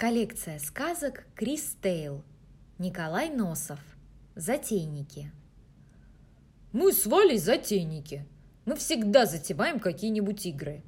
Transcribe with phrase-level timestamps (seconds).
[0.00, 2.24] Коллекция сказок Крис Тейл.
[2.78, 3.78] Николай Носов.
[4.34, 5.30] Затейники.
[6.72, 8.26] Мы с Валей затейники.
[8.64, 10.82] Мы всегда затеваем какие-нибудь игры.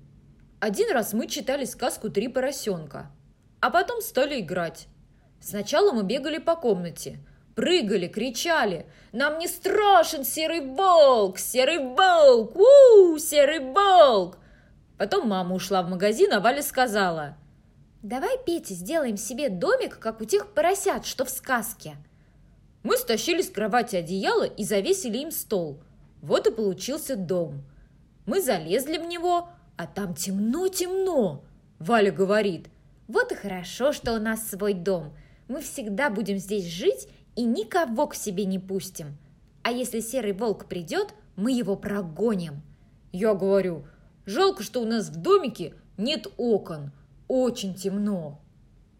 [0.60, 3.10] Один раз мы читали сказку «Три поросенка»,
[3.60, 4.88] а потом стали играть.
[5.42, 7.18] Сначала мы бегали по комнате,
[7.54, 11.38] прыгали, кричали «Нам не страшен серый волк!
[11.38, 12.56] Серый волк!
[12.56, 14.38] У, серый волк!»
[14.96, 17.36] Потом мама ушла в магазин, а Валя сказала–
[18.02, 21.94] Давай, Петя, сделаем себе домик, как у тех поросят, что в сказке.
[22.82, 25.80] Мы стащили с кровати одеяло и завесили им стол.
[26.20, 27.62] Вот и получился дом.
[28.26, 31.44] Мы залезли в него, а там темно-темно.
[31.78, 32.66] Валя говорит.
[33.06, 35.14] Вот и хорошо, что у нас свой дом.
[35.46, 39.16] Мы всегда будем здесь жить и никого к себе не пустим.
[39.62, 42.62] А если серый волк придет, мы его прогоним.
[43.12, 43.86] Я говорю,
[44.26, 46.90] жалко, что у нас в домике нет окон–
[47.32, 48.42] очень темно.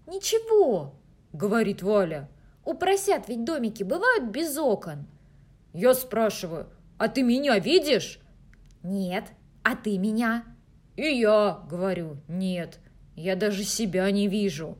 [0.07, 0.95] Ничего,
[1.35, 2.31] говорит Валя.
[2.65, 5.07] У поросят ведь домики бывают без окон.
[5.75, 8.21] Я спрашиваю, а ты меня видишь?
[8.83, 9.25] Нет,
[9.63, 10.47] а ты меня?
[10.97, 12.79] И я говорю, нет,
[13.17, 14.79] я даже себя не вижу.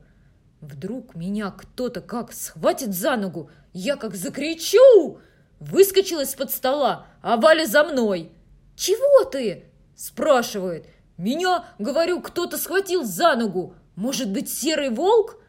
[0.59, 5.19] Вдруг меня кто-то как схватит за ногу, я как закричу!
[5.59, 8.31] Выскочила из-под стола, а Валя за мной.
[8.75, 10.87] «Чего ты?»– спрашивает.
[11.17, 13.75] «Меня, говорю, кто-то схватил за ногу!
[13.95, 15.39] Может быть, серый волк?»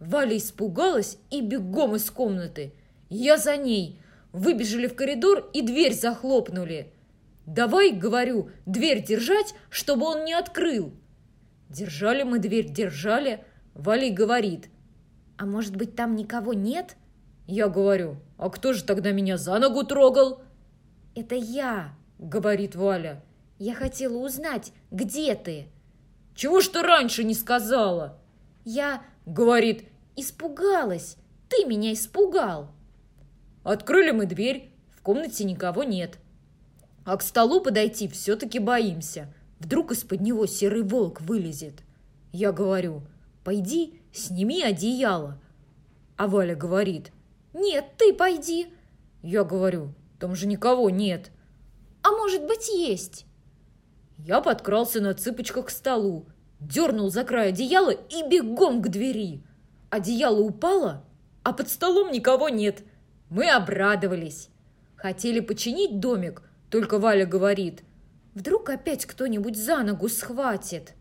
[0.00, 2.74] Валя испугалась и бегом из комнаты.
[3.08, 4.00] Я за ней.
[4.32, 6.92] Выбежали в коридор и дверь захлопнули.
[7.46, 10.92] «Давай,— говорю,— дверь держать, чтобы он не открыл!»
[11.68, 13.44] Держали мы дверь, держали.
[13.74, 14.70] Валя говорит.
[15.36, 16.96] «А может быть, там никого нет?»
[17.46, 20.40] Я говорю, «А кто же тогда меня за ногу трогал?»
[21.14, 23.22] «Это я»,— говорит Валя.
[23.64, 25.68] Я хотела узнать, где ты?»
[26.34, 28.18] «Чего ж ты раньше не сказала?»
[28.64, 29.84] «Я...»— говорит.
[30.16, 31.16] «Испугалась.
[31.48, 32.72] Ты меня испугал».
[33.62, 34.72] Открыли мы дверь.
[34.90, 36.18] В комнате никого нет.
[37.04, 39.32] А к столу подойти все-таки боимся.
[39.60, 41.82] Вдруг из-под него серый волк вылезет.
[42.32, 43.02] Я говорю,
[43.44, 45.40] пойди, сними одеяло.
[46.16, 47.12] А Валя говорит,
[47.54, 48.74] нет, ты пойди.
[49.22, 51.30] Я говорю, там же никого нет.
[52.02, 53.24] А может быть, есть?
[54.24, 56.28] Я подкрался на цыпочках к столу,
[56.60, 59.42] дернул за край одеяла и бегом к двери.
[59.90, 61.04] Одеяло упало,
[61.42, 62.84] а под столом никого нет.
[63.30, 64.48] Мы обрадовались.
[64.94, 67.82] Хотели починить домик, только Валя говорит,
[68.34, 70.94] вдруг опять кто-нибудь за ногу схватит.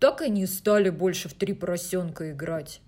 [0.00, 2.80] Так и не стали больше в три поросенка играть.